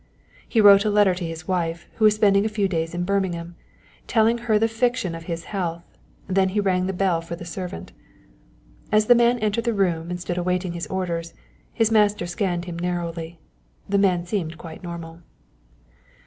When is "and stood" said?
10.09-10.39